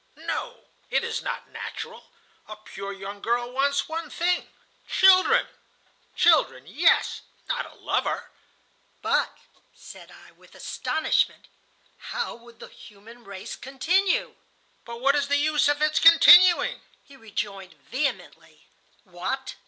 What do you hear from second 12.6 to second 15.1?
human race continue?" "But